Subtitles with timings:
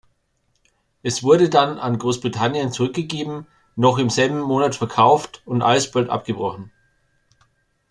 [1.03, 6.71] Es wurde dann an Großbritannien zurückgegeben, noch im selben Monat verkauft und alsbald abgebrochen.